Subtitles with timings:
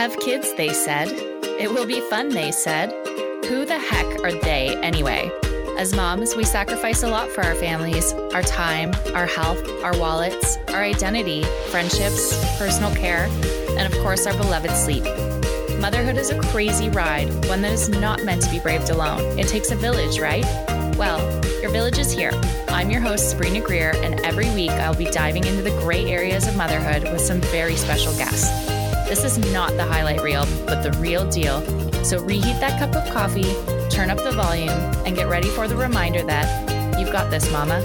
[0.00, 1.08] Have kids, they said.
[1.60, 2.90] It will be fun, they said.
[3.44, 5.30] Who the heck are they anyway?
[5.76, 10.56] As moms, we sacrifice a lot for our families our time, our health, our wallets,
[10.68, 13.26] our identity, friendships, personal care,
[13.76, 15.04] and of course, our beloved sleep.
[15.78, 19.38] Motherhood is a crazy ride, one that is not meant to be braved alone.
[19.38, 20.46] It takes a village, right?
[20.96, 21.20] Well,
[21.60, 22.32] your village is here.
[22.68, 26.48] I'm your host, Sabrina Greer, and every week I'll be diving into the gray areas
[26.48, 28.69] of motherhood with some very special guests.
[29.10, 31.60] This is not the highlight reel, but the real deal.
[32.04, 33.56] So reheat that cup of coffee,
[33.90, 34.68] turn up the volume,
[35.04, 37.80] and get ready for the reminder that you've got this, mama.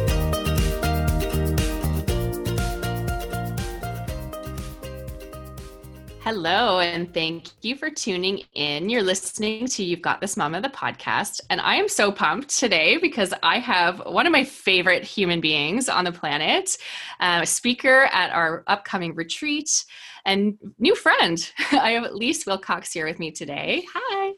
[6.25, 8.89] Hello, and thank you for tuning in.
[8.89, 11.41] You're listening to You've Got This Mama, the podcast.
[11.49, 15.89] And I am so pumped today because I have one of my favorite human beings
[15.89, 16.77] on the planet,
[17.19, 19.85] uh, a speaker at our upcoming retreat,
[20.25, 21.51] and new friend.
[21.71, 23.85] I have Lise Wilcox here with me today.
[23.93, 24.33] Hi.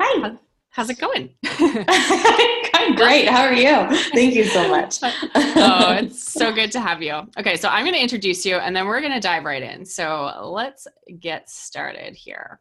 [0.00, 0.32] Hi.
[0.70, 1.32] How's it going?
[2.74, 3.28] I'm great.
[3.28, 3.96] How are you?
[4.12, 4.98] Thank you so much.
[5.02, 7.22] oh, it's so good to have you.
[7.38, 9.84] Okay, so I'm going to introduce you and then we're going to dive right in.
[9.84, 10.88] So let's
[11.20, 12.58] get started here.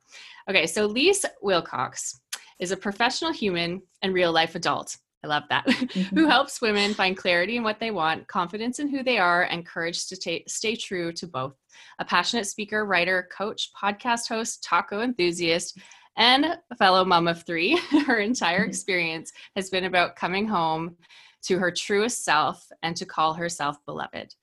[0.48, 2.20] Okay, so Lise Wilcox
[2.60, 4.96] is a professional human and real life adult.
[5.24, 5.66] I love that.
[5.66, 6.16] Mm-hmm.
[6.16, 9.66] who helps women find clarity in what they want, confidence in who they are, and
[9.66, 11.54] courage to t- stay true to both.
[12.00, 15.78] A passionate speaker, writer, coach, podcast host, taco enthusiast,
[16.16, 18.70] and a fellow mom of three, her entire mm-hmm.
[18.70, 20.96] experience has been about coming home
[21.44, 24.36] to her truest self and to call herself beloved.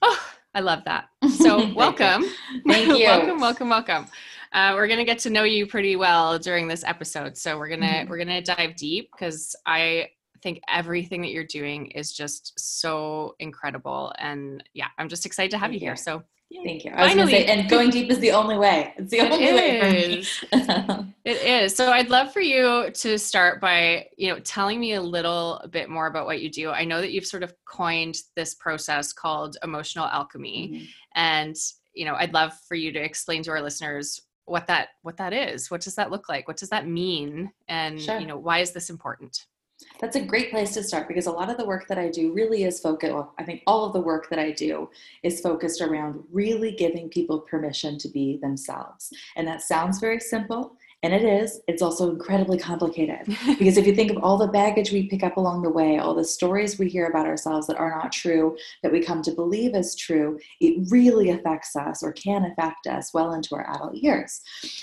[0.00, 0.20] Oh,
[0.54, 1.08] I love that.
[1.38, 2.24] So, welcome.
[2.66, 3.04] Thank you.
[3.04, 4.06] welcome, welcome, welcome.
[4.52, 7.38] Uh, we're gonna get to know you pretty well during this episode.
[7.38, 8.10] So we're gonna mm-hmm.
[8.10, 10.08] we're gonna dive deep because I
[10.42, 15.58] think everything that you're doing is just so incredible, and yeah, I'm just excited to
[15.58, 15.96] have Thank you here.
[15.96, 16.22] So
[16.64, 16.90] Thank you.
[16.92, 17.32] I was Finally.
[17.32, 18.92] Say, and going deep is the only way.
[18.96, 20.04] It's the only it way.
[20.18, 20.44] Is.
[21.24, 21.74] it is.
[21.74, 25.88] So I'd love for you to start by, you know, telling me a little bit
[25.88, 26.70] more about what you do.
[26.70, 30.70] I know that you've sort of coined this process called emotional alchemy.
[30.72, 30.84] Mm-hmm.
[31.14, 31.56] And,
[31.94, 35.32] you know, I'd love for you to explain to our listeners what that what that
[35.32, 35.70] is.
[35.70, 36.48] What does that look like?
[36.48, 37.50] What does that mean?
[37.68, 38.18] And, sure.
[38.18, 39.46] you know, why is this important?
[40.02, 42.32] That's a great place to start because a lot of the work that I do
[42.32, 43.12] really is focused.
[43.12, 44.90] Well, I think all of the work that I do
[45.22, 49.12] is focused around really giving people permission to be themselves.
[49.36, 50.76] And that sounds very simple.
[51.04, 53.26] And it is, it's also incredibly complicated.
[53.58, 56.14] because if you think of all the baggage we pick up along the way, all
[56.14, 59.74] the stories we hear about ourselves that are not true, that we come to believe
[59.74, 64.40] as true, it really affects us or can affect us well into our adult years.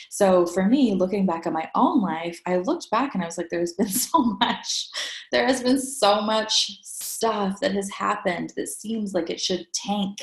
[0.10, 3.38] So for me, looking back at my own life, I looked back and I was
[3.38, 4.90] like, there's been so much,
[5.32, 10.18] there has been so much stuff that has happened that seems like it should tank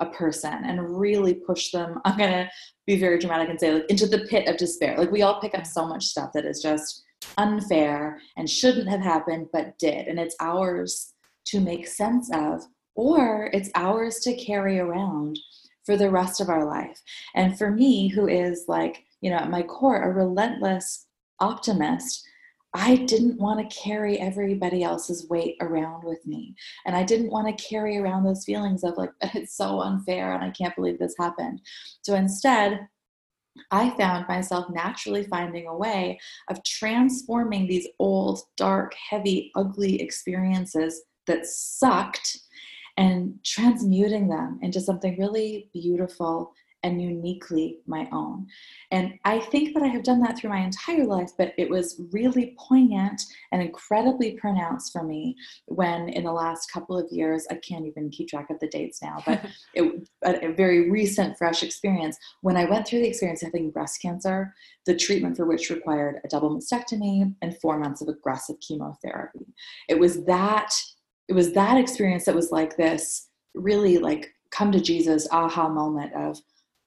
[0.00, 2.48] a person and really push them i'm going to
[2.90, 4.96] be very dramatic and say like into the pit of despair.
[4.98, 5.66] Like we all pick up mm.
[5.66, 7.04] so much stuff that is just
[7.38, 10.08] unfair and shouldn't have happened but did.
[10.08, 11.12] And it's ours
[11.46, 12.62] to make sense of
[12.96, 15.38] or it's ours to carry around
[15.86, 17.00] for the rest of our life.
[17.34, 21.06] And for me who is like you know at my core a relentless
[21.38, 22.26] optimist
[22.74, 26.54] I didn't want to carry everybody else's weight around with me.
[26.86, 30.44] And I didn't want to carry around those feelings of like, it's so unfair and
[30.44, 31.60] I can't believe this happened.
[32.02, 32.86] So instead,
[33.72, 41.02] I found myself naturally finding a way of transforming these old, dark, heavy, ugly experiences
[41.26, 42.38] that sucked
[42.96, 46.52] and transmuting them into something really beautiful
[46.82, 48.46] and uniquely my own.
[48.90, 52.00] And I think that I have done that through my entire life, but it was
[52.12, 55.36] really poignant and incredibly pronounced for me
[55.66, 59.02] when, in the last couple of years, I can't even keep track of the dates
[59.02, 62.16] now, but it, a, a very recent, fresh experience.
[62.40, 64.54] When I went through the experience of having breast cancer,
[64.86, 69.46] the treatment for which required a double mastectomy and four months of aggressive chemotherapy.
[69.88, 70.72] It was that.
[71.28, 76.12] It was that experience that was like this really like come to Jesus aha moment
[76.14, 76.38] of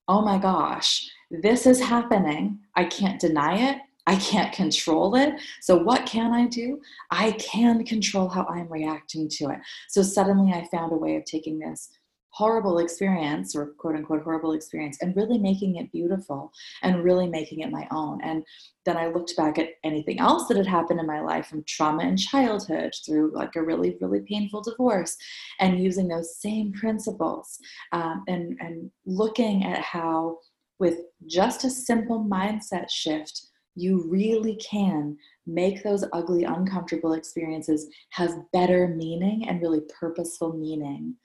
[0.08, 2.60] oh my gosh, this is happening.
[2.76, 3.78] I can't deny it.
[4.06, 5.36] I can't control it.
[5.62, 6.82] So, what can I do?
[7.10, 9.60] I can control how I'm reacting to it.
[9.88, 11.90] So, suddenly I found a way of taking this
[12.34, 16.52] horrible experience or quote unquote horrible experience and really making it beautiful
[16.82, 18.20] and really making it my own.
[18.24, 18.44] And
[18.86, 22.04] then I looked back at anything else that had happened in my life from trauma
[22.04, 25.16] in childhood through like a really, really painful divorce
[25.60, 27.60] and using those same principles
[27.92, 30.40] um, and, and looking at how,
[30.80, 30.98] with
[31.28, 35.16] just a simple mindset shift, you really can
[35.46, 41.16] make those ugly, uncomfortable experiences have better meaning and really purposeful meaning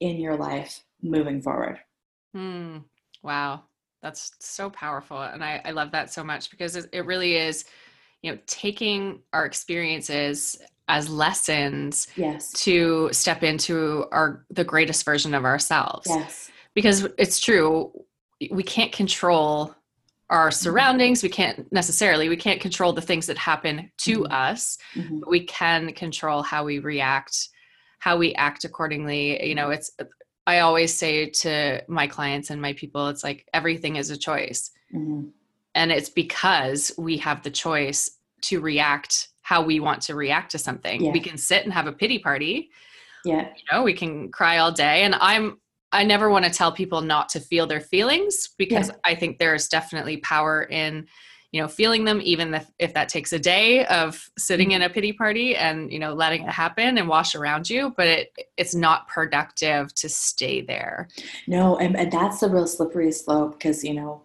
[0.00, 1.78] in your life moving forward.
[2.34, 2.78] Hmm.
[3.22, 3.62] Wow.
[4.02, 5.20] That's so powerful.
[5.20, 7.64] And I, I love that so much because it, it really is,
[8.22, 10.58] you know, taking our experiences
[10.88, 12.52] as lessons yes.
[12.52, 16.06] to step into our the greatest version of ourselves.
[16.08, 16.50] Yes.
[16.74, 17.90] Because it's true,
[18.50, 19.74] we can't control
[20.28, 20.54] our mm-hmm.
[20.54, 24.32] surroundings we can't necessarily we can't control the things that happen to mm-hmm.
[24.32, 25.20] us mm-hmm.
[25.20, 27.48] but we can control how we react
[27.98, 29.90] how we act accordingly you know it's
[30.46, 34.70] i always say to my clients and my people it's like everything is a choice
[34.94, 35.28] mm-hmm.
[35.74, 38.10] and it's because we have the choice
[38.42, 41.12] to react how we want to react to something yeah.
[41.12, 42.70] we can sit and have a pity party
[43.24, 45.58] yeah you know we can cry all day and i'm
[45.92, 48.96] I never want to tell people not to feel their feelings because yeah.
[49.04, 51.06] I think there's definitely power in
[51.52, 54.82] you know feeling them even if, if that takes a day of sitting mm-hmm.
[54.82, 58.06] in a pity party and you know letting it happen and wash around you but
[58.06, 61.08] it it's not productive to stay there.
[61.46, 64.22] No and, and that's the real slippery slope because you know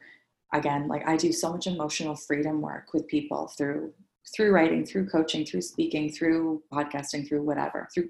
[0.54, 3.94] again like i do so much emotional freedom work with people through
[4.36, 8.10] through writing through coaching through speaking through podcasting through whatever through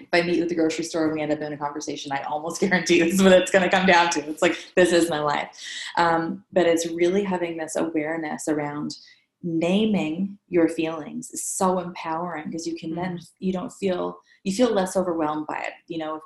[0.00, 2.22] if I meet with the grocery store and we end up in a conversation, I
[2.22, 4.28] almost guarantee this is what it's going to come down to.
[4.28, 5.48] It's like, this is my life.
[5.96, 8.96] Um, but it's really having this awareness around
[9.42, 13.24] naming your feelings is so empowering because you can then, mm-hmm.
[13.38, 15.72] you don't feel, you feel less overwhelmed by it.
[15.88, 16.20] You know,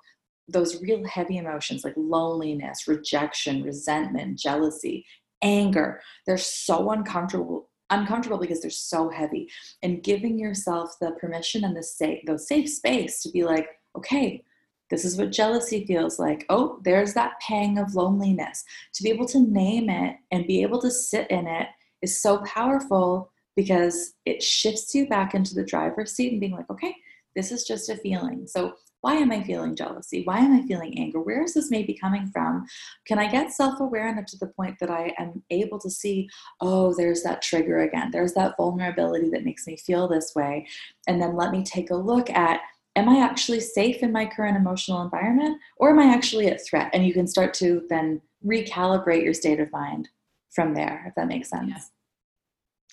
[0.48, 5.06] those real heavy emotions like loneliness, rejection, resentment, jealousy,
[5.42, 7.68] anger, they're so uncomfortable
[7.98, 9.50] uncomfortable because they're so heavy.
[9.82, 14.42] And giving yourself the permission and the safe the safe space to be like okay
[14.90, 16.44] this is what jealousy feels like.
[16.48, 18.64] Oh there's that pang of loneliness.
[18.94, 21.68] To be able to name it and be able to sit in it
[22.02, 26.70] is so powerful because it shifts you back into the driver's seat and being like
[26.70, 26.94] okay
[27.34, 28.46] this is just a feeling.
[28.46, 28.74] So
[29.04, 30.22] why am I feeling jealousy?
[30.24, 31.20] Why am I feeling anger?
[31.20, 32.64] Where is this maybe coming from?
[33.06, 36.26] Can I get self aware enough to the point that I am able to see,
[36.62, 38.10] oh, there's that trigger again.
[38.10, 40.66] There's that vulnerability that makes me feel this way.
[41.06, 42.62] And then let me take a look at
[42.96, 46.88] am I actually safe in my current emotional environment or am I actually at threat?
[46.94, 50.08] And you can start to then recalibrate your state of mind
[50.48, 51.68] from there, if that makes sense.
[51.68, 51.80] Yeah.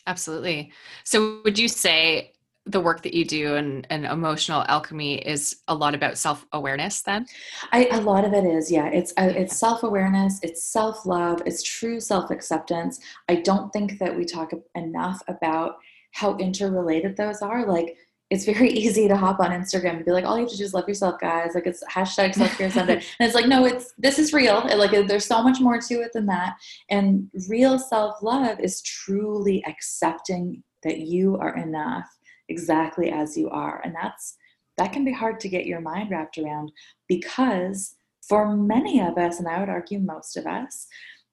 [0.07, 0.74] Absolutely.
[1.06, 2.31] So, would you say
[2.66, 7.25] the work that you do and, and emotional alchemy is a lot about self-awareness then
[7.72, 12.00] I, a lot of it is yeah it's uh, it's self-awareness it's self-love it's true
[12.00, 13.00] self-acceptance
[13.30, 15.78] i don't think that we talk enough about
[16.12, 17.98] how interrelated those are like
[18.31, 20.64] it's very easy to hop on Instagram and be like, all you have to do
[20.64, 21.52] is love yourself, guys.
[21.54, 22.94] Like it's hashtag self care Sunday.
[22.94, 24.66] and it's like, no, it's this is real.
[24.75, 26.56] Like there's so much more to it than that.
[26.90, 32.07] And real self love is truly accepting that you are enough
[32.51, 33.81] exactly as you are.
[33.83, 34.38] And that's
[34.77, 36.71] that can be hard to get your mind wrapped around
[37.07, 37.95] because
[38.27, 40.88] for many of us, and I would argue most of us,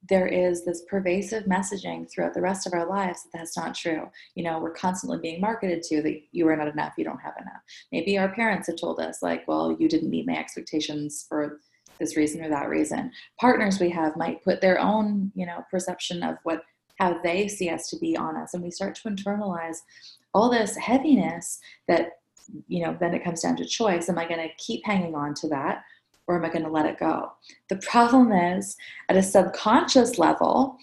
[0.09, 4.09] there is this pervasive messaging throughout the rest of our lives that that's not true.
[4.35, 7.37] You know, we're constantly being marketed to that you are not enough, you don't have
[7.37, 7.63] enough.
[7.93, 11.61] Maybe our parents have told us, like, well, you didn't meet my expectations for
[11.99, 13.11] this reason or that reason.
[13.41, 16.63] Partners we have might put their own, you know, perception of what
[16.99, 19.79] how they see us to be on us, and we start to internalize
[20.35, 22.13] all this heaviness that
[22.67, 24.09] you know then it comes down to choice.
[24.09, 25.85] Am i going to keep hanging on to that
[26.27, 27.33] or am i going to let it go?
[27.69, 28.77] The problem is
[29.09, 30.79] at a subconscious level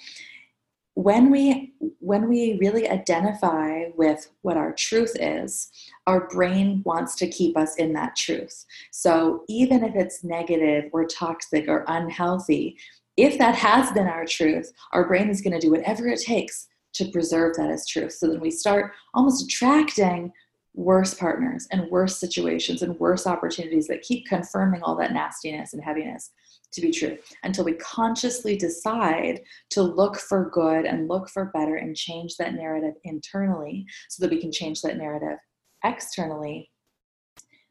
[0.96, 5.70] when we when we really identify with what our truth is
[6.08, 8.66] our brain wants to keep us in that truth.
[8.92, 12.78] So even if it's negative or toxic or unhealthy
[13.18, 16.68] if that has been our truth our brain is going to do whatever it takes
[16.96, 18.14] to preserve that as truth.
[18.14, 20.32] So then we start almost attracting
[20.76, 25.84] worse partners and worse situations and worse opportunities that keep confirming all that nastiness and
[25.84, 26.32] heaviness
[26.74, 31.78] to be true until we consciously decide to look for good and look for better
[31.78, 35.38] and change that narrative internally so that we can change that narrative
[35.86, 36.70] externally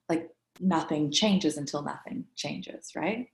[0.08, 3.26] like nothing changes until nothing changes right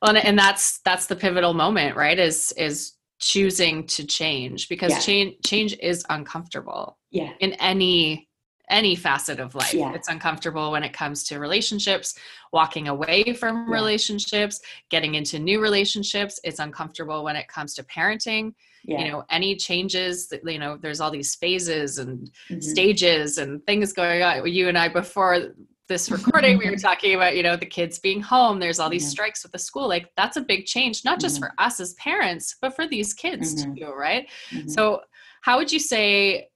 [0.00, 5.00] well and that's that's the pivotal moment right is is choosing to change because yeah.
[5.00, 8.28] change change is uncomfortable yeah in any
[8.70, 9.92] any facet of life yeah.
[9.94, 12.14] it's uncomfortable when it comes to relationships
[12.52, 13.74] walking away from yeah.
[13.74, 14.60] relationships
[14.90, 18.52] getting into new relationships it's uncomfortable when it comes to parenting
[18.84, 22.60] you know any changes that you know there's all these phases and mm-hmm.
[22.60, 25.54] stages and things going on you and i before
[25.88, 29.04] this recording we were talking about you know the kids being home there's all these
[29.04, 29.10] mm-hmm.
[29.10, 31.46] strikes with the school like that's a big change not just mm-hmm.
[31.46, 33.74] for us as parents but for these kids mm-hmm.
[33.74, 34.68] too right mm-hmm.
[34.68, 35.00] so
[35.42, 36.48] how would you say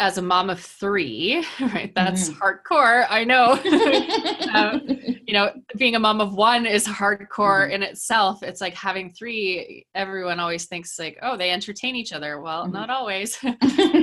[0.00, 1.92] as a mom of three, right?
[1.94, 2.42] That's mm-hmm.
[2.42, 3.06] hardcore.
[3.08, 3.52] I know.
[4.54, 4.82] um,
[5.26, 7.72] you know, being a mom of one is hardcore mm-hmm.
[7.72, 8.42] in itself.
[8.42, 9.86] It's like having three.
[9.94, 12.40] Everyone always thinks like, oh, they entertain each other.
[12.40, 13.38] Well, not always.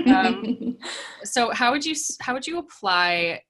[0.07, 0.77] um,
[1.23, 3.41] so, how would you how would you apply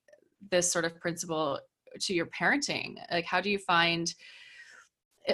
[0.50, 1.60] this sort of principle
[2.00, 2.95] to your parenting?
[3.12, 4.13] Like, how do you find?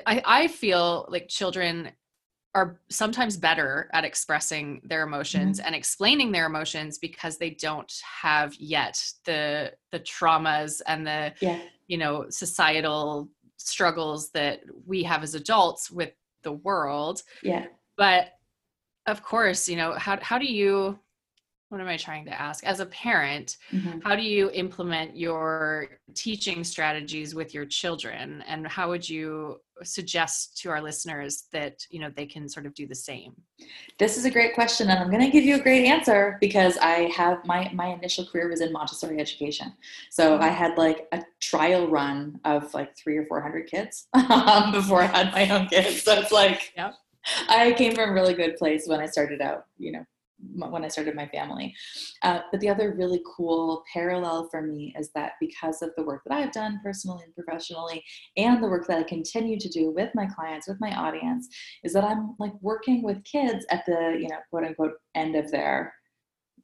[0.05, 1.91] I, I feel like children
[2.57, 5.67] are sometimes better at expressing their emotions mm-hmm.
[5.67, 11.59] and explaining their emotions because they don't have yet the the traumas and the yeah.
[11.87, 16.11] you know societal struggles that we have as adults with
[16.41, 18.29] the world yeah but
[19.05, 20.97] of course you know how how do you
[21.69, 22.63] what am I trying to ask?
[22.65, 23.99] As a parent, mm-hmm.
[23.99, 28.41] how do you implement your teaching strategies with your children?
[28.47, 32.73] And how would you suggest to our listeners that, you know, they can sort of
[32.73, 33.33] do the same?
[33.99, 34.89] This is a great question.
[34.89, 38.25] And I'm going to give you a great answer because I have my, my initial
[38.25, 39.73] career was in Montessori education.
[40.09, 40.43] So mm-hmm.
[40.43, 45.07] I had like a trial run of like three or 400 kids um, before I
[45.07, 46.03] had my own kids.
[46.03, 46.93] So it's like, yep.
[47.49, 50.05] I came from a really good place when I started out, you know,
[50.39, 51.75] when I started my family.
[52.21, 56.23] Uh, but the other really cool parallel for me is that because of the work
[56.25, 58.03] that I've done personally and professionally,
[58.35, 61.47] and the work that I continue to do with my clients, with my audience,
[61.83, 65.51] is that I'm like working with kids at the, you know, quote unquote end of
[65.51, 65.93] their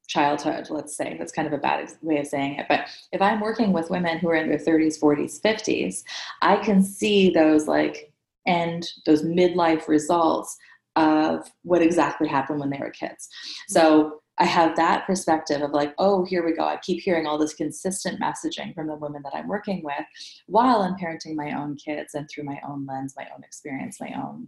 [0.08, 1.15] childhood, let's say.
[1.18, 2.65] That's kind of a bad way of saying it.
[2.70, 6.03] But if I'm working with women who are in their 30s, 40s, 50s,
[6.42, 8.13] I can see those like
[8.46, 10.58] end, those midlife results
[10.95, 13.29] of what exactly happened when they were kids.
[13.67, 16.63] So I have that perspective of like, oh, here we go.
[16.63, 20.05] I keep hearing all this consistent messaging from the women that I'm working with
[20.47, 24.13] while I'm parenting my own kids and through my own lens, my own experience, my
[24.15, 24.47] own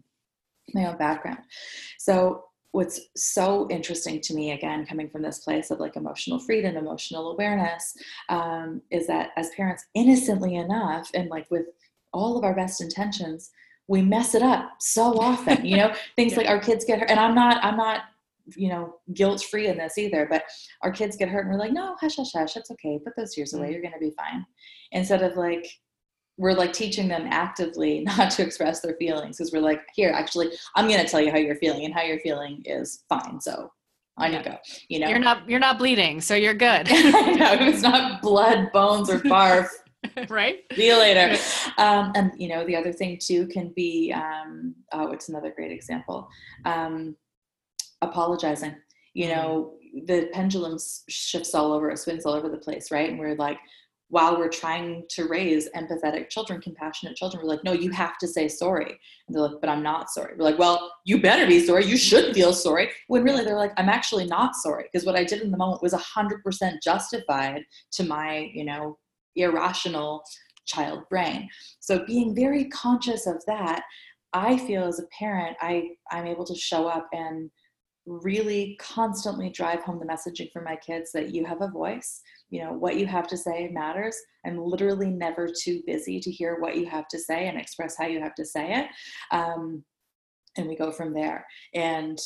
[0.73, 1.39] my own background.
[1.99, 6.75] So what's so interesting to me again coming from this place of like emotional freedom
[6.75, 7.95] emotional awareness
[8.27, 11.67] um, is that as parents innocently enough and like with
[12.11, 13.51] all of our best intentions
[13.87, 16.39] we mess it up so often you know things yeah.
[16.39, 18.01] like our kids get hurt and i'm not i'm not
[18.55, 20.43] you know guilt free in this either but
[20.83, 23.33] our kids get hurt and we're like no hush hush hush it's okay put those
[23.33, 23.71] tears away mm.
[23.71, 24.45] you're going to be fine
[24.91, 25.67] instead of like
[26.37, 30.51] we're like teaching them actively not to express their feelings because we're like here actually
[30.75, 33.71] i'm going to tell you how you're feeling and how you're feeling is fine so
[34.17, 34.37] on yeah.
[34.37, 34.57] you go
[34.89, 39.09] you know you're not you're not bleeding so you're good no, it's not blood bones
[39.09, 39.67] or barf
[40.29, 40.63] right?
[40.73, 41.37] See you later.
[41.77, 45.71] Um, and you know, the other thing too can be, um, oh, it's another great
[45.71, 46.27] example.
[46.65, 47.15] Um,
[48.01, 48.75] apologizing.
[49.13, 49.73] You know,
[50.05, 53.09] the pendulum shifts all over, it swings all over the place, right?
[53.09, 53.59] And we're like,
[54.09, 58.27] while we're trying to raise empathetic children, compassionate children, we're like, no, you have to
[58.27, 58.99] say sorry.
[59.27, 60.35] And they're like, but I'm not sorry.
[60.37, 61.85] We're like, well, you better be sorry.
[61.85, 62.91] You should feel sorry.
[63.07, 65.81] When really they're like, I'm actually not sorry because what I did in the moment
[65.81, 68.97] was 100% justified to my, you know,
[69.35, 70.23] irrational
[70.65, 71.49] child brain.
[71.79, 73.83] So being very conscious of that,
[74.33, 77.49] I feel as a parent, I, I'm able to show up and
[78.05, 82.21] really constantly drive home the messaging for my kids that you have a voice.
[82.49, 84.15] You know, what you have to say matters.
[84.45, 88.05] I'm literally never too busy to hear what you have to say and express how
[88.05, 88.87] you have to say it.
[89.31, 89.83] Um,
[90.57, 91.45] and we go from there.
[91.73, 92.19] And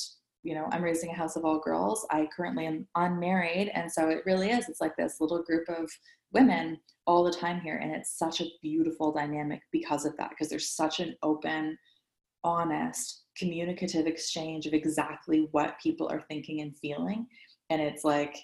[0.43, 2.05] you know, I'm raising a house of all girls.
[2.11, 3.69] I currently am unmarried.
[3.73, 4.69] And so it really is.
[4.69, 5.89] It's like this little group of
[6.31, 7.77] women all the time here.
[7.77, 11.77] And it's such a beautiful dynamic because of that, because there's such an open,
[12.43, 17.27] honest, communicative exchange of exactly what people are thinking and feeling.
[17.69, 18.37] And it's like,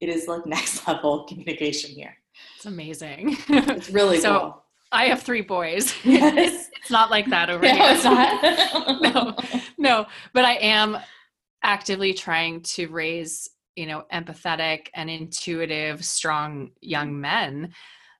[0.00, 2.14] it is like next level communication here.
[2.56, 3.36] It's amazing.
[3.48, 4.64] It's really so, cool.
[4.92, 5.94] I have three boys.
[6.04, 6.68] Yes.
[6.76, 7.82] it's not like that over no, here.
[7.90, 9.02] It's not.
[9.02, 9.36] no,
[9.76, 10.98] no, but I am
[11.62, 17.72] actively trying to raise you know empathetic and intuitive strong young men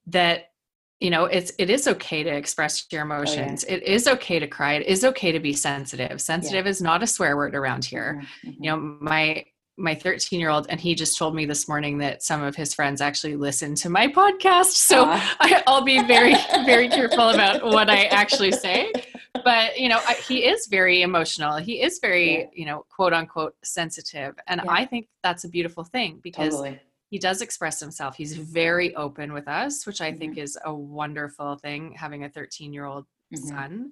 [0.06, 0.50] that
[1.00, 3.78] you know it's it is okay to express your emotions oh, yeah.
[3.78, 6.70] it is okay to cry it is okay to be sensitive sensitive yeah.
[6.70, 8.50] is not a swear word around here mm-hmm.
[8.50, 8.64] mm-hmm.
[8.64, 9.44] you know my
[9.76, 12.74] my 13 year old and he just told me this morning that some of his
[12.74, 15.20] friends actually listen to my podcast so uh.
[15.40, 16.34] I, will be very
[16.66, 18.92] very careful about what i actually say
[19.44, 22.46] but you know I, he is very emotional he is very yeah.
[22.52, 24.70] you know quote unquote sensitive and yeah.
[24.70, 26.80] i think that's a beautiful thing because totally.
[27.10, 30.18] he does express himself he's very open with us which i mm-hmm.
[30.18, 33.04] think is a wonderful thing having a 13 year old
[33.34, 33.48] mm-hmm.
[33.48, 33.90] son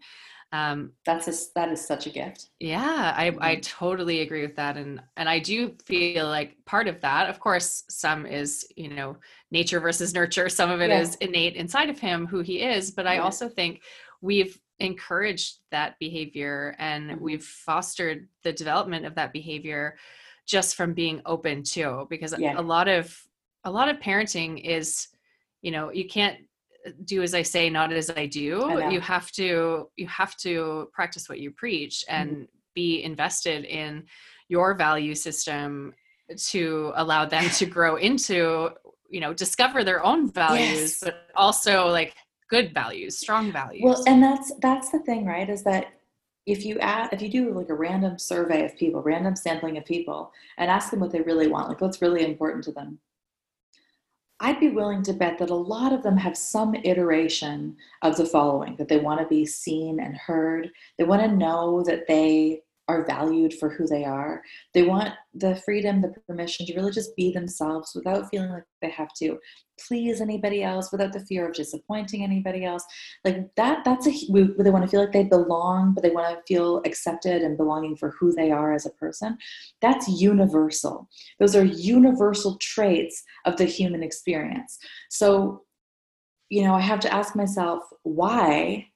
[0.53, 3.43] um, that's a, that is such a gift yeah I, mm-hmm.
[3.43, 7.41] I totally agree with that and and i do feel like part of that of
[7.41, 9.17] course some is you know
[9.51, 11.01] nature versus nurture some of it yeah.
[11.01, 13.83] is innate inside of him who he is but i also think
[14.21, 17.25] we've encouraged that behavior and mm-hmm.
[17.25, 19.97] we've fostered the development of that behavior
[20.47, 22.59] just from being open too because Yeah.
[22.59, 23.19] a lot of
[23.65, 25.09] a lot of parenting is
[25.63, 26.39] you know you can't
[27.05, 30.89] do as i say not as i do I you have to you have to
[30.93, 32.43] practice what you preach and Mm-hmm.
[32.75, 34.05] be invested in
[34.49, 35.95] your value system
[36.37, 38.71] to allow them to grow into
[39.09, 41.01] you know discover their own values Yes.
[41.03, 42.15] but also like
[42.49, 45.49] good values strong values Well, and that's that's the thing, right?
[45.49, 45.93] Is that
[46.47, 49.85] if you add, if you do like a random survey of people, random sampling of
[49.85, 53.01] people, and ask them what they really want, like what's really important to them,
[54.39, 58.27] I'd be willing to bet that a lot of them have some iteration of the
[58.27, 62.63] following: that they want to be seen and heard, they want to know that they
[62.89, 64.43] are valued for who they are.
[64.73, 68.91] They want the freedom, the permission to really just be themselves without feeling like they
[68.91, 69.39] have to
[69.87, 72.85] please anybody else, without the fear of disappointing anybody else.
[73.25, 76.43] Like that that's a they want to feel like they belong but they want to
[76.47, 79.37] feel accepted and belonging for who they are as a person.
[79.83, 81.09] That's universal.
[81.41, 84.79] Those are universal traits of the human experience.
[85.11, 85.63] So
[86.49, 88.87] you know i have to ask myself why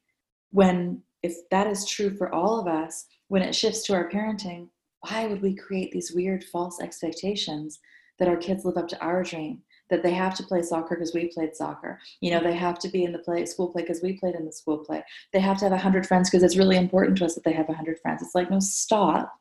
[0.51, 4.69] when if that is true for all of us when it shifts to our parenting
[5.01, 7.79] why would we create these weird false expectations
[8.19, 11.13] that our kids live up to our dream that they have to play soccer because
[11.13, 11.99] we played soccer.
[12.21, 14.47] You know, they have to be in the play school play because we played in
[14.47, 15.03] the school play.
[15.33, 17.67] They have to have 100 friends because it's really important to us that they have
[17.67, 18.23] 100 friends.
[18.23, 19.33] It's like, no, stop.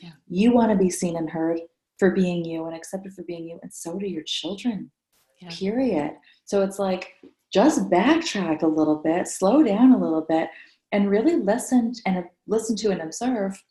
[0.00, 0.10] Yeah.
[0.28, 1.60] You want to be seen and heard
[1.98, 4.90] for being you and accepted for being you, and so do your children.
[5.40, 5.50] Yeah.
[5.50, 6.12] Period.
[6.44, 7.12] So it's like,
[7.52, 10.48] just backtrack a little bit, slow down a little bit,
[10.92, 13.62] and really listen and listen to and observe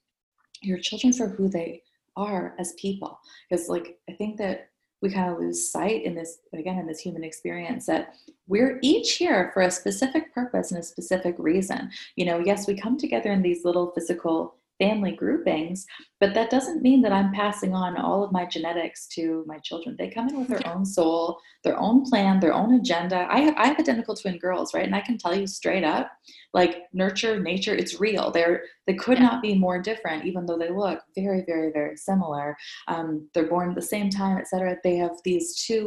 [0.61, 1.81] your children for who they
[2.15, 3.19] are as people.
[3.49, 6.99] Because, like, I think that we kind of lose sight in this again in this
[6.99, 8.13] human experience that
[8.47, 12.79] we're each here for a specific purpose and a specific reason you know yes we
[12.79, 15.85] come together in these little physical family groupings
[16.19, 19.95] but that doesn't mean that i'm passing on all of my genetics to my children.
[19.97, 23.27] They come in with their own soul their own plan their own agenda.
[23.29, 24.85] I have, I have identical twin girls right?
[24.85, 26.11] And i can tell you straight up
[26.53, 28.31] like nurture nature it's real.
[28.31, 28.57] They're
[28.87, 29.27] they could Yeah.
[29.29, 32.57] not be more different even though they look very very very similar.
[32.87, 35.83] Um, they're born at the same time etc they have these two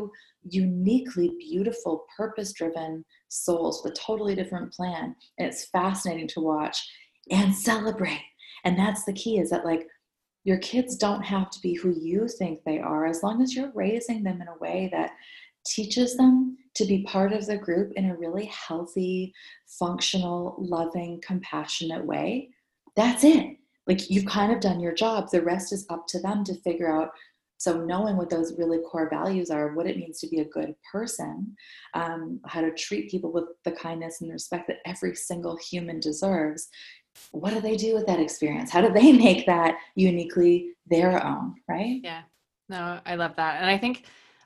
[0.50, 5.16] uniquely beautiful purpose driven souls with a totally different plan.
[5.38, 6.78] And it's fascinating to watch
[7.30, 8.20] and celebrate
[8.64, 9.86] and that's the key is that like
[10.44, 13.72] your kids don't have to be who you think they are as long as you're
[13.74, 15.12] raising them in a way that
[15.66, 19.32] teaches them to be part of the group in a really healthy
[19.66, 22.50] functional loving compassionate way
[22.96, 23.56] that's it.
[23.86, 25.30] Like you've kind of done your job.
[25.30, 27.10] The rest is up to them to figure out
[27.56, 30.74] so knowing what those really core values are what it means to be a good
[30.90, 31.54] person
[31.94, 36.68] um, how to treat people with the kindness and respect that every single human deserves
[37.32, 41.54] what do they do with that experience how do they make that uniquely their own
[41.68, 42.22] right yeah
[42.68, 44.04] no i love that and i think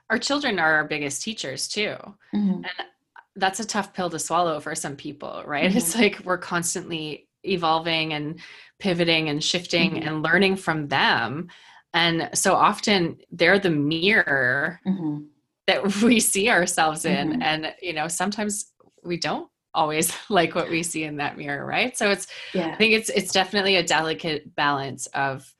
[0.09, 1.95] our children are our biggest teachers too
[2.35, 2.63] Mhm.
[3.35, 5.71] that's a tough pill to swallow for some people, right?
[5.71, 5.75] Mhm.
[5.77, 8.39] It's like we're constantly evolving and
[8.79, 10.05] pivoting and shifting Mhm.
[10.07, 11.47] and learning from them.
[11.93, 15.27] And so often they're the mirror Mhm.
[15.67, 17.33] that we see ourselves in.
[17.33, 17.41] Mhm.
[17.41, 21.97] And, you know, sometimes we don't always like what we see in that mirror, right?
[21.97, 25.53] So it's, yeah I think it's, it's definitely a delicate balance of,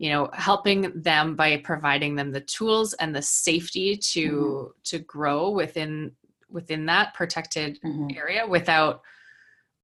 [0.00, 4.80] you know helping them by providing them the tools and the safety to Mm-hmm.
[4.84, 6.12] to grow within
[6.48, 8.16] within that protected Mhm.
[8.16, 9.02] area without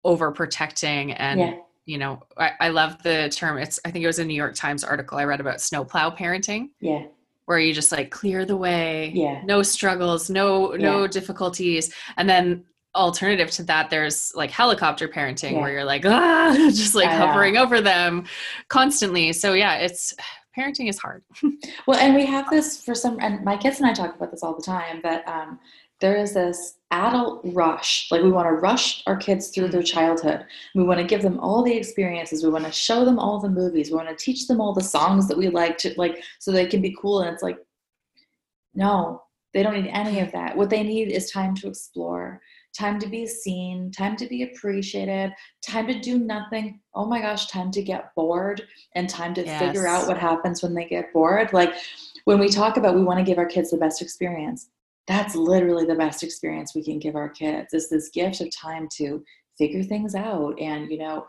[0.04, 1.54] overprotecting and yeah
[1.86, 4.54] you know I, I love the term it's i think it was a new york
[4.54, 7.04] times article i read about snowplow parenting yeah
[7.46, 9.42] where you just like clear the way Yeah.
[9.44, 15.60] no struggles no no difficulties and then alternative to that there's like helicopter parenting Yeah.
[15.60, 18.24] where you're like ah just like hovering over them
[18.68, 20.14] constantly so yeah it's
[20.56, 21.22] parenting is hard
[21.86, 24.42] Well, and we have this for some, and my kids and I talk about this
[24.42, 25.58] all the time, but um,
[26.00, 28.08] there is this adult rush.
[28.10, 30.46] Like we want to rush our kids through their childhood.
[30.74, 32.42] We want to give them all the experiences.
[32.44, 33.90] We want to show them all the movies.
[33.90, 36.66] We want to teach them all the songs that we like to like, so they
[36.66, 37.20] can be cool.
[37.22, 37.58] And it's like,
[38.74, 40.56] no, they don't need any of that.
[40.56, 42.40] What they need is time to explore,
[42.76, 45.32] time to be seen, time to be appreciated,
[45.62, 46.80] time to do nothing.
[46.94, 48.62] Oh my gosh, time to get bored
[48.94, 51.52] and time to figure out what happens when they get bored.
[51.52, 51.74] Like
[52.24, 54.70] when we talk about we want to give our kids the best experience,
[55.06, 58.88] that's literally the best experience we can give our kids is this gift of time
[58.96, 59.22] to
[59.58, 61.26] figure things out and you know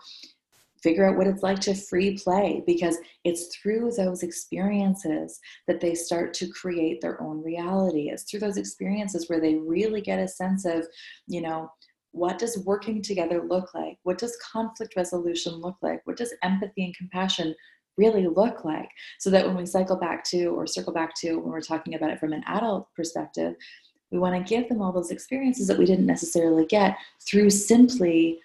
[0.86, 5.96] figure out what it's like to free play because it's through those experiences that they
[5.96, 8.12] start to create their own reality.
[8.12, 10.86] It's through those experiences where they really get a sense of
[11.26, 11.72] you know
[12.12, 13.98] what does working together look like?
[14.04, 16.02] What does conflict resolution look like?
[16.06, 17.56] What does empathy and compassion
[17.98, 18.90] really look like?
[19.20, 22.12] So that when we cycle back to or circle back to when we're talking about
[22.12, 23.56] it from an adult perspective
[24.12, 26.96] we want to give them all those experiences that we didn't necessarily get
[27.28, 28.40] through simply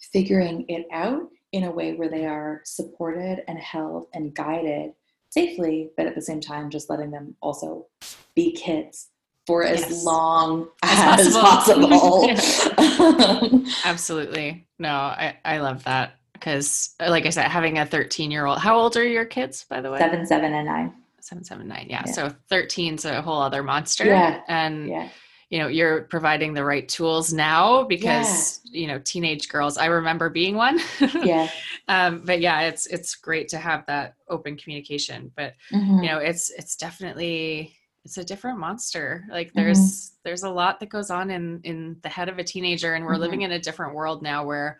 [0.00, 4.92] figuring it out in a way where they are supported and held and guided
[5.30, 7.86] safely, but at the same time, just letting them also
[8.34, 9.08] be kids
[9.46, 10.04] for as yes.
[10.04, 11.88] long as, as possible.
[11.88, 13.64] possible.
[13.84, 14.66] Absolutely.
[14.78, 18.58] No, I, I love that because, uh, like I said, having a 13 year old,
[18.58, 19.98] how old are your kids, by the way?
[19.98, 20.94] Seven, seven, and nine.
[21.20, 21.86] Seven, seven, nine.
[21.88, 22.02] Yeah.
[22.06, 22.12] yeah.
[22.12, 24.04] So 13's a whole other monster.
[24.04, 24.40] Yeah.
[24.48, 25.08] And, yeah
[25.50, 28.80] you know you're providing the right tools now because yeah.
[28.80, 30.80] you know teenage girls i remember being one
[31.22, 31.48] yeah
[31.88, 36.02] um, but yeah it's it's great to have that open communication but mm-hmm.
[36.02, 40.14] you know it's it's definitely it's a different monster like there's mm-hmm.
[40.24, 43.12] there's a lot that goes on in in the head of a teenager and we're
[43.12, 43.22] mm-hmm.
[43.22, 44.78] living in a different world now where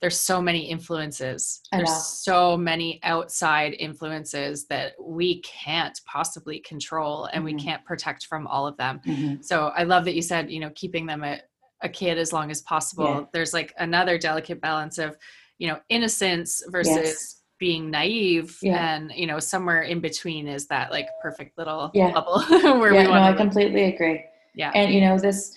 [0.00, 7.44] there's so many influences there's so many outside influences that we can't possibly control and
[7.44, 7.56] mm-hmm.
[7.56, 9.40] we can't protect from all of them mm-hmm.
[9.40, 11.40] so i love that you said you know keeping them a,
[11.82, 13.24] a kid as long as possible yeah.
[13.32, 15.16] there's like another delicate balance of
[15.58, 17.42] you know innocence versus yes.
[17.58, 18.94] being naive yeah.
[18.94, 22.10] and you know somewhere in between is that like perfect little yeah.
[22.12, 22.40] bubble
[22.78, 25.54] where yeah, we want no, i completely agree yeah and you know this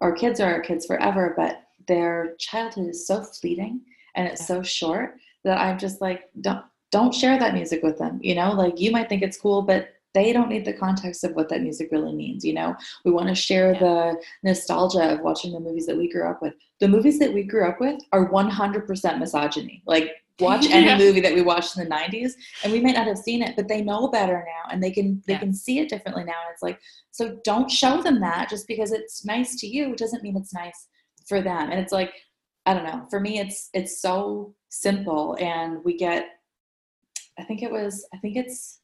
[0.00, 3.80] our kids are our kids forever but their childhood is so fleeting
[4.14, 8.20] and it's so short that I'm just like, don't don't share that music with them.
[8.22, 11.32] You know, like you might think it's cool, but they don't need the context of
[11.34, 12.44] what that music really means.
[12.44, 13.78] You know, we want to share yeah.
[13.80, 16.54] the nostalgia of watching the movies that we grew up with.
[16.80, 19.82] The movies that we grew up with are 100% misogyny.
[19.86, 22.32] Like, watch any movie that we watched in the 90s,
[22.64, 25.22] and we might not have seen it, but they know better now, and they can
[25.26, 25.38] they yeah.
[25.38, 26.32] can see it differently now.
[26.32, 30.22] And it's like, so don't show them that just because it's nice to you doesn't
[30.22, 30.88] mean it's nice
[31.28, 32.12] for them and it's like
[32.66, 36.40] i don't know for me it's it's so simple and we get
[37.38, 38.80] i think it was i think it's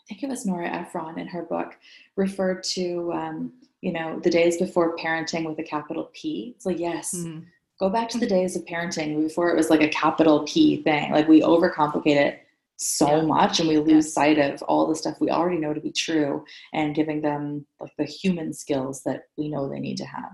[0.00, 1.76] i think it was nora ephron in her book
[2.16, 6.78] referred to um, you know the days before parenting with a capital p it's like
[6.78, 7.40] yes mm-hmm.
[7.78, 11.12] go back to the days of parenting before it was like a capital p thing
[11.12, 12.42] like we overcomplicate it
[12.78, 13.22] so yeah.
[13.22, 14.12] much and we lose yeah.
[14.12, 17.92] sight of all the stuff we already know to be true and giving them like
[17.98, 20.30] the human skills that we know they need to have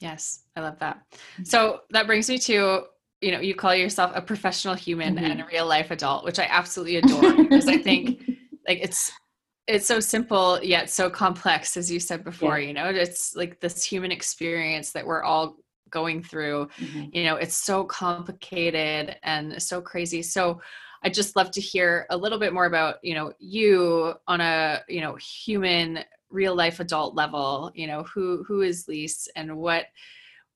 [0.00, 1.02] Yes, I love that.
[1.12, 1.44] Mm-hmm.
[1.44, 2.84] So that brings me to
[3.20, 5.24] you know you call yourself a professional human mm-hmm.
[5.24, 8.22] and a real life adult, which I absolutely adore because I think
[8.68, 9.10] like it's
[9.66, 12.58] it's so simple yet so complex as you said before.
[12.58, 12.68] Yeah.
[12.68, 15.56] You know, it's like this human experience that we're all
[15.90, 16.68] going through.
[16.78, 17.04] Mm-hmm.
[17.12, 20.22] You know, it's so complicated and so crazy.
[20.22, 20.60] So
[21.02, 24.80] I'd just love to hear a little bit more about, you know, you on a,
[24.88, 29.86] you know, human real life adult level you know who who is lise and what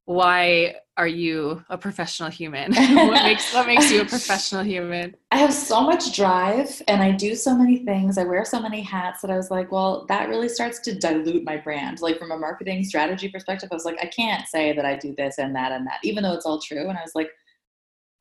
[0.04, 2.72] why are you a professional human?
[2.94, 5.14] What makes what makes you a professional human?
[5.30, 8.18] I have so much drive and i do so many things.
[8.18, 11.44] I wear so many hats that i was like well that really starts to dilute
[11.44, 12.00] my brand.
[12.00, 15.14] Like from a marketing strategy perspective i was like i can't say that i do
[15.16, 16.88] this and that and that even though it's all true.
[16.88, 17.30] And i was like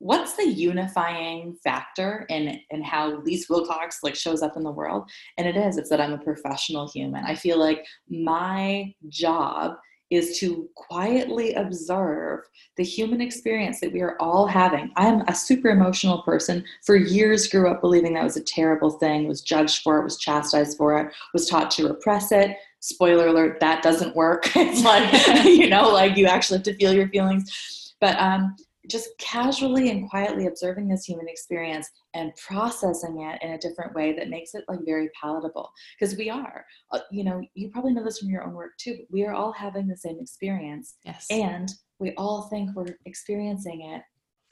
[0.02, 5.08] what's the unifying factor in in how Lise Wilcox like shows up in the world?
[5.38, 7.24] And it is, it's that I'm a professional human.
[7.24, 9.76] I feel like my job
[10.10, 12.40] is to quietly observe
[12.76, 14.90] the human experience that we are all having.
[14.96, 16.64] I'm a super emotional person.
[16.84, 20.18] For years grew up believing that was a terrible thing, was judged for it, was
[20.18, 22.56] chastised for it, was taught to repress it.
[22.80, 24.50] Spoiler alert, that doesn't work.
[24.56, 27.94] it's like, you know, like you actually have to feel your feelings.
[28.00, 28.56] But um
[28.88, 34.12] just casually and quietly observing this human experience and processing it in a different way
[34.12, 35.70] that makes it like very palatable.
[35.98, 36.64] Because we are.
[36.90, 39.32] Uh, you know you probably know this from your own work too but we are
[39.32, 41.26] all having the same experience yes.
[41.30, 44.02] and we all think we're experiencing it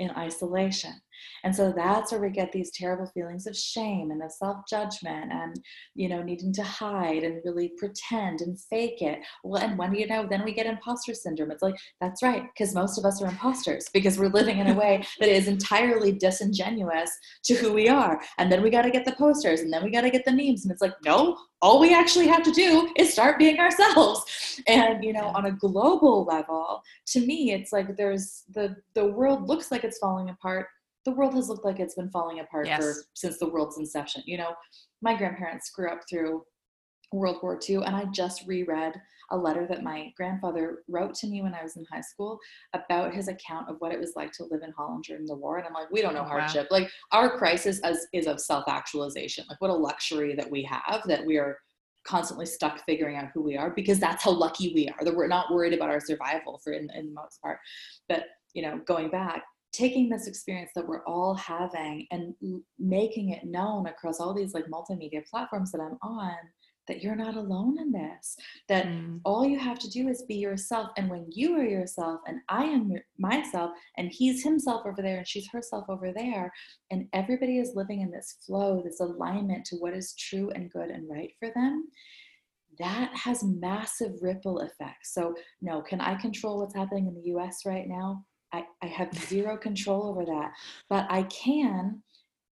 [0.01, 0.93] in isolation.
[1.45, 5.61] And so that's where we get these terrible feelings of shame and of self-judgment and
[5.95, 9.21] you know needing to hide and really pretend and fake it.
[9.45, 11.51] Well, and when you know, then we get imposter syndrome.
[11.51, 14.75] It's like, that's right, because most of us are imposters because we're living in a
[14.75, 17.11] way that is entirely disingenuous
[17.45, 18.21] to who we are.
[18.39, 20.33] And then we got to get the posters and then we got to get the
[20.33, 20.65] memes.
[20.65, 25.05] And it's like, no, all we actually have to do is start being ourselves and
[25.05, 29.71] you know on a global level to me it's like there's the the world looks
[29.71, 30.69] like it's falling apart
[31.05, 32.83] the world has looked like it's been falling apart yes.
[32.83, 34.55] for since the world's inception you know
[35.03, 36.43] my grandparents grew up through
[37.13, 39.01] world war ii and i just reread
[39.33, 42.39] a letter that my grandfather wrote to me when i was in high school
[42.75, 45.59] about his account of what it was like to live in holland during the war
[45.59, 46.79] and i'm like we don't know hardship wow.
[46.79, 51.25] like our crisis as, is of self-actualization like what a luxury that we have that
[51.25, 51.59] we are
[52.05, 55.27] constantly stuck figuring out who we are because that's how lucky we are that we're
[55.27, 57.59] not worried about our survival for in, in the most part
[58.09, 62.35] but you know going back taking this experience that we're all having and
[62.79, 66.37] making it known across all these like multimedia platforms that I'm on
[66.89, 68.37] that you're not alone in this
[68.69, 69.21] that mm.
[69.25, 70.89] all you have to do is be yourself.
[70.97, 75.29] And when you are yourself and i am myself and he's himself over there and
[75.29, 76.53] she's herself over there
[76.91, 80.91] and everybody is living in this flow this alignment to what is true and good
[80.91, 81.87] and right for them
[82.79, 85.15] that has massive ripple effects.
[85.15, 89.13] So no can i control what's happening in the us right now I, I have
[89.29, 90.53] zero control over that
[90.89, 92.03] but i can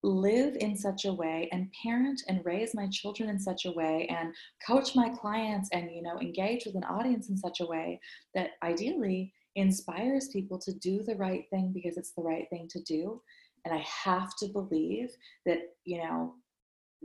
[0.05, 4.07] live in such a way and parent and raise my children in such a way
[4.09, 4.33] and
[4.65, 8.01] coach my clients and you know engage with an audience in such a way
[8.35, 12.81] that ideally inspires people to do the right thing because it's the right thing to
[12.83, 13.21] do.
[13.65, 15.11] And i have to believe
[15.47, 16.35] that you know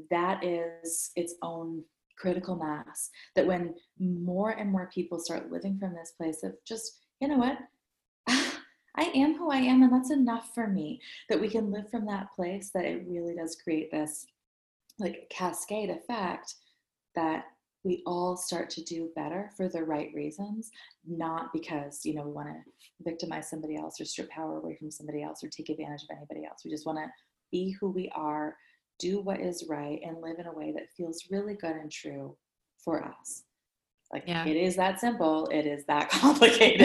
[0.10, 1.84] that is its own
[2.18, 7.00] critical mass that when more and more people start living from this place of just
[7.20, 7.58] you know what
[8.96, 11.02] I am who I am, and that's enough for me.
[11.30, 14.26] That we can live from that place, that it really does create this
[15.00, 16.56] like cascade effect
[17.16, 17.46] that
[17.84, 20.72] we all start to do better for the right reasons,
[21.06, 22.62] not because, you know, we want to
[23.04, 26.46] victimize somebody else or strip power away from somebody else or take advantage of anybody
[26.46, 26.62] else.
[26.64, 27.08] We just want to
[27.52, 28.56] be who we are,
[29.00, 32.38] do what is right, and live in a way that feels really good and true
[32.78, 33.44] for us.
[34.14, 34.46] Like yeah.
[34.46, 35.48] it is that simple.
[35.48, 36.82] It is that complicated.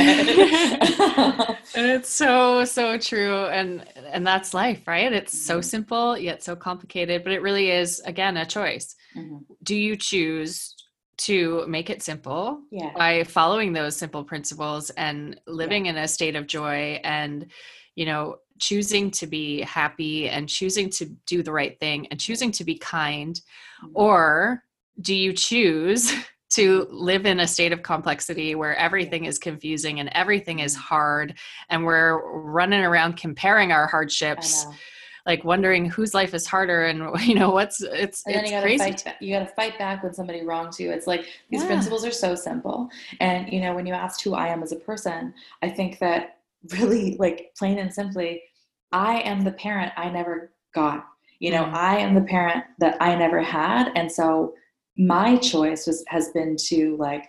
[1.75, 5.13] And it's so so true, and and that's life, right?
[5.13, 5.47] It's mm-hmm.
[5.47, 8.97] so simple yet so complicated, but it really is again a choice.
[9.15, 9.37] Mm-hmm.
[9.63, 10.75] Do you choose
[11.19, 12.93] to make it simple yeah.
[12.97, 15.93] by following those simple principles and living yeah.
[15.93, 17.51] in a state of joy and
[17.97, 22.51] you know choosing to be happy and choosing to do the right thing and choosing
[22.53, 23.41] to be kind
[23.85, 23.91] mm-hmm.
[23.95, 24.63] or
[25.01, 26.13] do you choose
[26.51, 31.35] to live in a state of complexity where everything is confusing and everything is hard
[31.69, 34.67] and we're running around comparing our hardships
[35.29, 38.57] like wondering whose life is harder and you know what's it's and then it's you
[38.57, 38.79] gotta crazy.
[38.79, 39.17] fight back.
[39.21, 41.67] you gotta fight back when somebody wrongs you it's like these yeah.
[41.67, 42.89] principles are so simple
[43.21, 45.33] and you know when you asked who i am as a person
[45.63, 46.39] i think that
[46.79, 48.43] really like plain and simply
[48.91, 51.07] i am the parent i never got
[51.39, 51.75] you know mm.
[51.75, 54.55] i am the parent that i never had and so
[54.99, 57.25] my choice was has been to like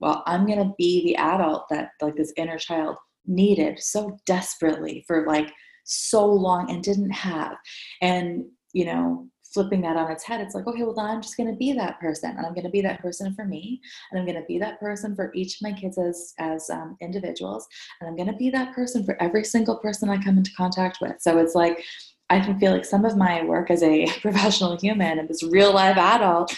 [0.00, 5.04] well i'm going to be the adult that like this inner child needed so desperately
[5.06, 5.50] for like
[5.86, 7.56] so long and didn't have.
[8.02, 11.36] And you know flipping that on its head it's like okay well then i'm just
[11.38, 14.18] going to be that person and i'm going to be that person for me and
[14.18, 17.66] i'm going to be that person for each of my kids as as um, individuals
[18.00, 20.98] and i'm going to be that person for every single person i come into contact
[21.00, 21.14] with.
[21.20, 21.82] So it's like
[22.28, 25.72] i can feel like some of my work as a professional human and this real
[25.72, 26.54] life adult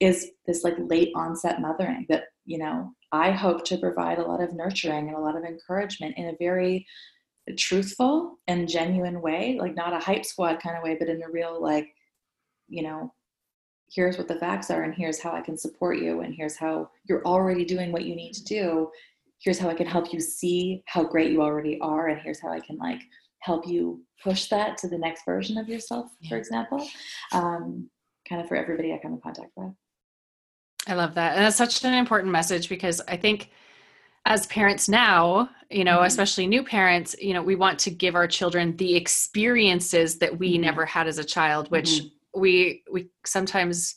[0.00, 4.42] is this like late onset mothering that you know i hope to provide a lot
[4.42, 6.86] of nurturing and a lot of encouragement in a very
[7.58, 11.30] truthful and genuine way like not a hype squad kind of way but in a
[11.30, 11.88] real like
[12.68, 13.12] you know
[13.92, 16.88] here's what the facts are and here's how i can support you and here's how
[17.04, 18.90] you're already doing what you need to do.
[19.42, 22.52] Here's how i can help you see how great you already are and here's how
[22.52, 23.00] i can like
[23.40, 26.86] help you push that to the next version of yourself for example
[27.32, 27.88] um,
[28.28, 29.72] kind of for everybody i come in contact with
[30.90, 31.36] I love that.
[31.36, 33.50] And that's such an important message because I think
[34.26, 36.06] as parents now, you know, mm-hmm.
[36.06, 40.54] especially new parents, you know, we want to give our children the experiences that we
[40.54, 40.62] mm-hmm.
[40.62, 42.40] never had as a child, which mm-hmm.
[42.40, 43.96] we we sometimes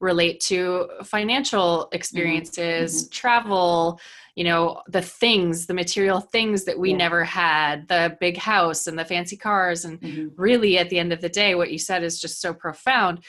[0.00, 1.94] relate to financial mm-hmm.
[1.96, 3.10] experiences, mm-hmm.
[3.10, 4.00] travel,
[4.34, 6.96] you know, the things, the material things that we yeah.
[6.96, 10.28] never had, the big house and the fancy cars and mm-hmm.
[10.36, 13.24] really at the end of the day what you said is just so profound.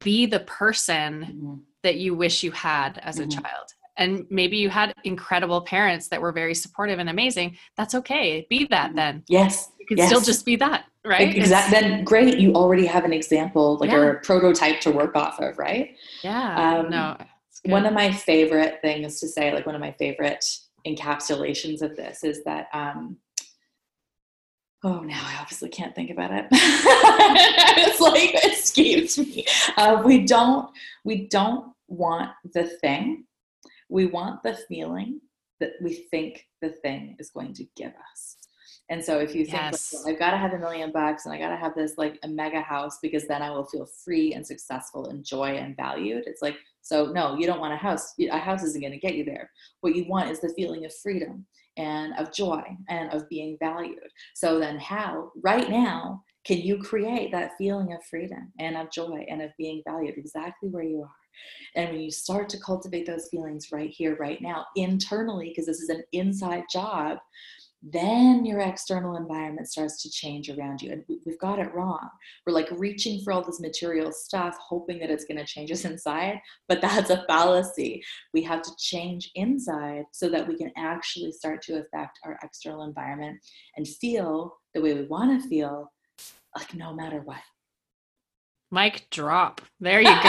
[0.00, 3.28] Be the person that you wish you had as mm-hmm.
[3.28, 3.72] a child.
[3.98, 7.56] And maybe you had incredible parents that were very supportive and amazing.
[7.76, 8.46] That's okay.
[8.50, 8.96] Be that mm-hmm.
[8.96, 9.24] then.
[9.28, 9.70] Yes.
[9.80, 10.08] You can yes.
[10.08, 11.36] still just be that right?
[11.36, 14.06] Exactly then great you already have an example like yeah.
[14.06, 15.96] a prototype to work off of right?
[16.24, 16.78] Yeah.
[16.80, 17.16] Um, no
[17.66, 20.44] one of my favorite things to say like one of my favorite
[20.86, 23.16] encapsulations of this is that um,
[24.86, 29.44] oh now i obviously can't think about it it's like it escapes me
[29.76, 30.70] uh, we don't
[31.04, 33.24] we don't want the thing,
[33.88, 35.20] we want the feeling
[35.60, 38.36] that we think the thing is going to give us.
[38.88, 39.92] And so if you think yes.
[39.92, 41.94] like, well, I've got to have a million bucks and I got to have this
[41.96, 45.76] like a mega house because then I will feel free and successful and joy and
[45.76, 46.24] valued.
[46.26, 48.14] It's like, so no, you don't want a house.
[48.30, 49.50] A house isn't going to get you there.
[49.80, 51.44] What you want is the feeling of freedom
[51.76, 53.98] and of joy and of being valued.
[54.36, 59.26] So then how right now can you create that feeling of freedom and of joy
[59.28, 61.10] and of being valued exactly where you are?
[61.74, 65.80] And when you start to cultivate those feelings right here, right now, internally, because this
[65.80, 67.18] is an inside job,
[67.92, 70.90] then your external environment starts to change around you.
[70.90, 72.08] And we've got it wrong.
[72.44, 75.84] We're like reaching for all this material stuff, hoping that it's going to change us
[75.90, 78.02] inside, but that's a fallacy.
[78.34, 82.82] We have to change inside so that we can actually start to affect our external
[82.82, 83.38] environment
[83.76, 85.92] and feel the way we want to feel,
[86.56, 87.40] like no matter what.
[88.72, 89.60] Mic drop.
[89.78, 90.10] There you go.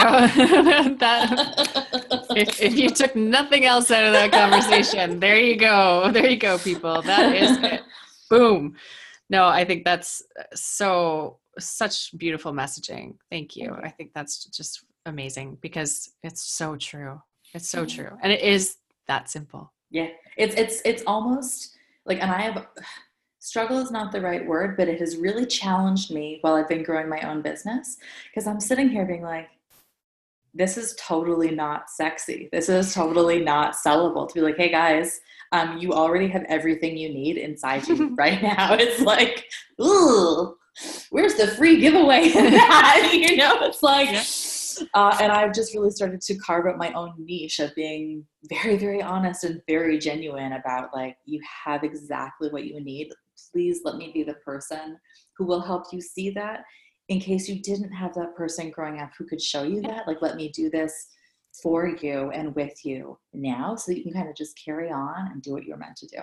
[0.98, 2.08] that,
[2.38, 6.10] if, if, you took nothing else out of that conversation, there you go.
[6.12, 7.02] There you go, people.
[7.02, 7.82] That is it.
[8.30, 8.76] Boom.
[9.30, 13.16] No, I think that's uh, so such beautiful messaging.
[13.30, 13.70] Thank you.
[13.70, 13.84] Mm-hmm.
[13.84, 17.20] I think that's just amazing because it's so true.
[17.54, 18.02] It's so mm-hmm.
[18.02, 18.18] true.
[18.22, 19.72] And it is that simple.
[19.90, 20.08] Yeah.
[20.36, 22.66] It's it's it's almost like and I have
[23.40, 26.82] struggle is not the right word, but it has really challenged me while I've been
[26.82, 27.96] growing my own business
[28.28, 29.48] because I'm sitting here being like,
[30.58, 32.48] this is totally not sexy.
[32.52, 35.20] This is totally not sellable to be like, hey guys,
[35.52, 38.74] um, you already have everything you need inside you right now.
[38.74, 39.46] It's like,
[39.80, 40.56] ooh,
[41.10, 42.24] where's the free giveaway?
[42.24, 44.08] you know, it's like,
[44.94, 48.76] uh, and I've just really started to carve out my own niche of being very,
[48.76, 53.10] very honest and very genuine about like, you have exactly what you need
[53.52, 54.98] please let me be the person
[55.36, 56.64] who will help you see that
[57.08, 60.22] in case you didn't have that person growing up who could show you that like
[60.22, 61.08] let me do this
[61.62, 65.28] for you and with you now so that you can kind of just carry on
[65.32, 66.20] and do what you're meant to do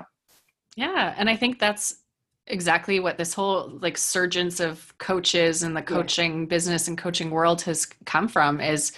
[0.75, 2.03] yeah and i think that's
[2.47, 6.45] exactly what this whole like surgence of coaches and the coaching yeah.
[6.45, 8.91] business and coaching world has come from is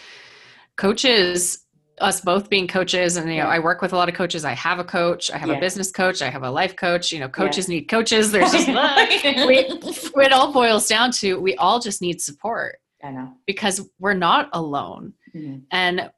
[0.75, 1.65] coaches
[1.99, 4.53] us both being coaches and you know i work with a lot of coaches i
[4.53, 5.55] have a coach i have yeah.
[5.55, 7.75] a business coach i have a life coach you know coaches yeah.
[7.75, 8.67] need coaches there's just
[9.47, 9.57] we,
[10.23, 14.49] it all boils down to we all just need support i know because we're not
[14.53, 15.57] alone mm-hmm.
[15.71, 16.09] and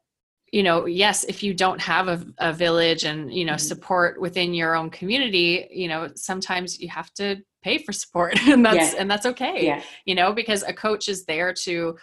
[0.52, 3.58] you know yes if you don't have a, a village and you know mm-hmm.
[3.58, 8.64] support within your own community you know sometimes you have to pay for support and
[8.64, 9.82] that's and that's okay yeah.
[10.04, 11.96] you know because a coach is there to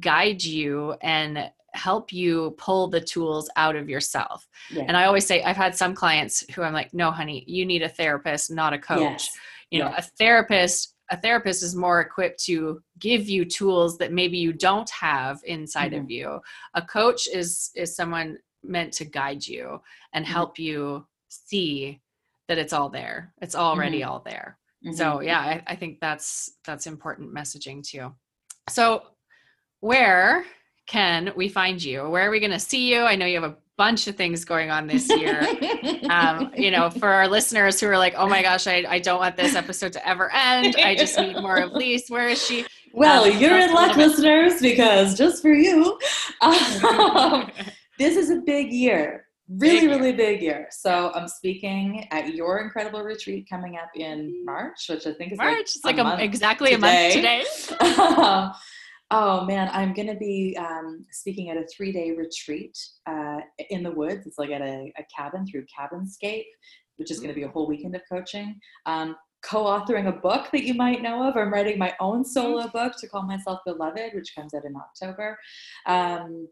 [0.00, 4.48] guide you and help you pull the tools out of yourself.
[4.70, 4.84] Yeah.
[4.88, 7.82] And I always say, I've had some clients who I'm like, no, honey, you need
[7.82, 9.00] a therapist, not a coach.
[9.00, 9.38] Yes.
[9.70, 14.38] You know, a therapist, a therapist is more equipped to give you tools that maybe
[14.38, 16.04] you don't have inside mm-hmm.
[16.04, 16.40] of you.
[16.74, 19.80] A coach is is someone meant to guide you
[20.12, 20.34] and mm-hmm.
[20.34, 22.00] help you see
[22.48, 23.32] that it's all there.
[23.40, 24.10] It's already mm-hmm.
[24.10, 24.58] all there.
[24.92, 25.26] So mm-hmm.
[25.26, 28.14] yeah, I, I think that's that's important messaging too.
[28.68, 29.02] So
[29.80, 30.44] where
[30.86, 32.08] can we find you?
[32.08, 33.02] Where are we going to see you?
[33.02, 35.46] I know you have a bunch of things going on this year.
[36.10, 39.18] um, you know, for our listeners who are like, oh my gosh, I, I don't
[39.18, 40.76] want this episode to ever end.
[40.78, 42.08] I just need more of Lise.
[42.08, 42.66] Where is she?
[42.92, 45.98] Well, um, you're in luck, listeners, because just for you,
[46.40, 47.50] um,
[47.98, 49.26] this is a big year.
[49.48, 50.66] Really, big really big year.
[50.70, 55.38] So I'm speaking at your incredible retreat coming up in March, which I think is
[55.38, 55.52] March.
[55.52, 57.12] Like it's like a, exactly today.
[57.12, 58.48] a month today.
[59.10, 63.38] Oh man, I'm going to be um, speaking at a three day retreat uh,
[63.70, 64.26] in the woods.
[64.26, 66.46] It's like at a, a cabin through Cabinscape,
[66.96, 68.58] which is going to be a whole weekend of coaching.
[68.86, 71.36] Um, Co authoring a book that you might know of.
[71.36, 75.38] I'm writing my own solo book to call myself Beloved, which comes out in October.
[75.86, 76.48] Um,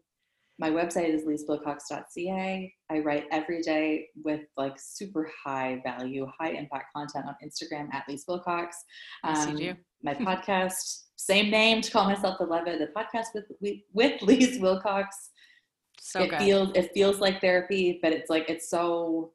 [0.57, 2.73] my website is lisewilcox.ca.
[2.89, 8.05] I write every day with like super high value, high impact content on Instagram at
[8.07, 8.77] Lise Wilcox.
[9.23, 12.79] Um, yes, my podcast same name to call myself the beloved.
[12.79, 13.45] The podcast with
[13.93, 15.31] with Lise Wilcox.
[15.99, 16.39] So it good.
[16.39, 19.33] feels it feels like therapy, but it's like it's so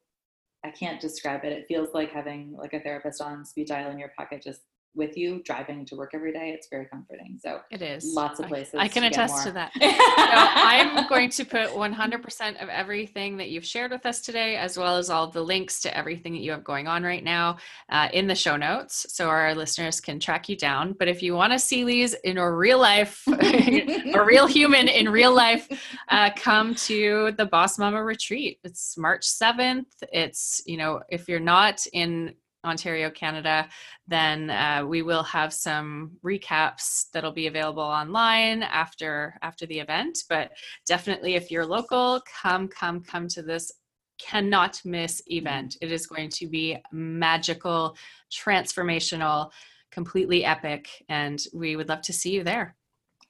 [0.64, 1.52] I can't describe it.
[1.52, 4.60] It feels like having like a therapist on speed dial in your pocket, just
[4.94, 7.38] with you driving to work every day it's very comforting.
[7.40, 8.12] So it is.
[8.14, 9.72] lots of places i, I can to attest to that.
[9.80, 14.76] So i'm going to put 100% of everything that you've shared with us today as
[14.76, 17.56] well as all the links to everything that you have going on right now
[17.90, 20.94] uh, in the show notes so our listeners can track you down.
[20.98, 25.08] But if you want to see these in a real life a real human in
[25.08, 25.68] real life
[26.08, 28.58] uh, come to the boss mama retreat.
[28.64, 33.68] It's march 7th it's you know if you're not in Ontario, Canada,
[34.06, 40.18] then uh, we will have some recaps that'll be available online after after the event.
[40.28, 40.52] But
[40.86, 43.72] definitely, if you're local, come, come, come to this
[44.18, 45.76] cannot miss event.
[45.80, 47.96] It is going to be magical,
[48.30, 49.50] transformational,
[49.90, 52.76] completely epic, and we would love to see you there.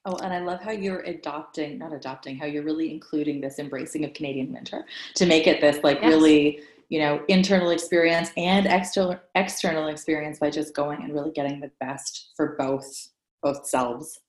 [0.06, 4.04] Oh, and I love how you're adopting, not adopting, how you're really including this embracing
[4.04, 6.08] of Canadian winter to make it this like yes.
[6.08, 6.60] really
[6.90, 11.70] you know internal experience and external external experience by just going and really getting the
[11.80, 13.08] best for both
[13.42, 14.20] both selves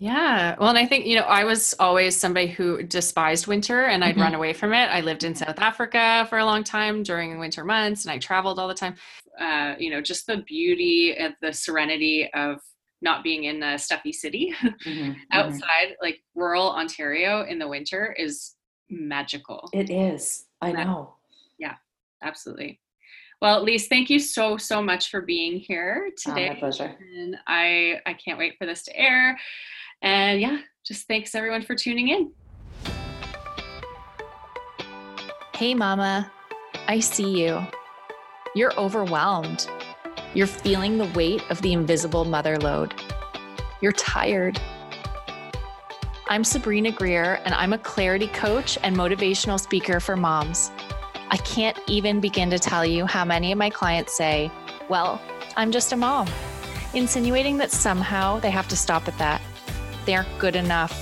[0.00, 0.56] yeah.
[0.58, 4.12] Well, and I think, you know, I was always somebody who despised winter and I'd
[4.12, 4.22] mm-hmm.
[4.22, 4.86] run away from it.
[4.86, 8.58] I lived in South Africa for a long time during winter months and I traveled
[8.58, 8.94] all the time.
[9.38, 12.60] uh, you know, just the beauty of the serenity of
[13.02, 15.12] not being in a stuffy city mm-hmm, mm-hmm.
[15.32, 16.02] outside, mm-hmm.
[16.02, 18.54] like rural Ontario in the winter is
[18.88, 19.68] magical.
[19.74, 20.46] It is.
[20.62, 21.14] I know.
[21.58, 21.74] Yeah,
[22.22, 22.80] absolutely.
[23.40, 26.48] Well, Lise, thank you so so much for being here ah, today.
[26.48, 26.94] Oh, my pleasure.
[27.16, 29.38] And I I can't wait for this to air.
[30.02, 32.32] And yeah, just thanks everyone for tuning in.
[35.54, 36.30] Hey, Mama,
[36.88, 37.66] I see you.
[38.54, 39.68] You're overwhelmed.
[40.34, 42.94] You're feeling the weight of the invisible mother load.
[43.80, 44.60] You're tired.
[46.28, 50.70] I'm Sabrina Greer, and I'm a clarity coach and motivational speaker for moms.
[51.32, 54.50] I can't even begin to tell you how many of my clients say,
[54.88, 55.20] Well,
[55.56, 56.28] I'm just a mom,
[56.92, 59.40] insinuating that somehow they have to stop at that.
[60.06, 60.92] They aren't good enough,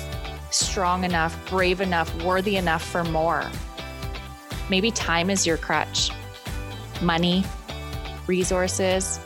[0.50, 3.50] strong enough, brave enough, worthy enough for more.
[4.68, 6.10] Maybe time is your crutch.
[7.00, 7.42] Money,
[8.26, 9.18] resources,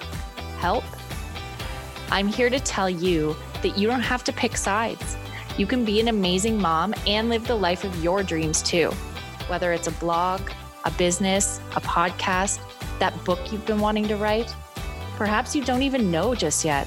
[0.59, 0.84] help.
[2.12, 5.16] I'm here to tell you that you don't have to pick sides.
[5.59, 8.90] You can be an amazing mom and live the life of your dreams too.
[9.48, 10.42] Whether it's a blog,
[10.85, 12.61] a business, a podcast,
[12.99, 14.55] that book you've been wanting to write?
[15.16, 16.87] Perhaps you don't even know just yet.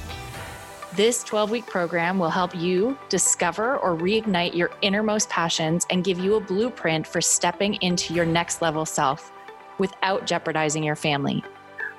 [0.95, 6.19] This 12 week program will help you discover or reignite your innermost passions and give
[6.19, 9.31] you a blueprint for stepping into your next level self
[9.77, 11.43] without jeopardizing your family.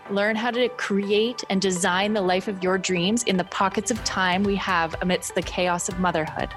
[0.08, 4.02] Learn how to create and design the life of your dreams in the pockets of
[4.04, 6.48] time we have amidst the chaos of motherhood.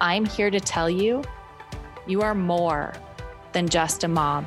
[0.00, 1.22] I'm here to tell you
[2.06, 2.94] you are more
[3.56, 4.46] than just a mom.